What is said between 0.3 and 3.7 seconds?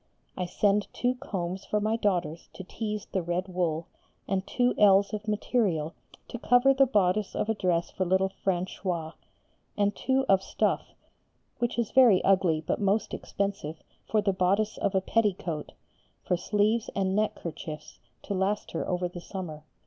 I send two combs for my daughters to tease the red